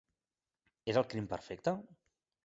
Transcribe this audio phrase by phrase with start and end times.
[0.93, 1.75] És el crim perfecte?